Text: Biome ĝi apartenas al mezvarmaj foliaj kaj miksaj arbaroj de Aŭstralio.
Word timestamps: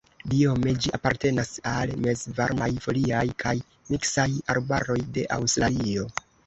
Biome 0.29 0.71
ĝi 0.85 0.93
apartenas 0.97 1.51
al 1.73 1.93
mezvarmaj 2.07 2.71
foliaj 2.87 3.23
kaj 3.45 3.55
miksaj 3.95 4.29
arbaroj 4.57 5.01
de 5.19 5.33
Aŭstralio. 5.41 6.15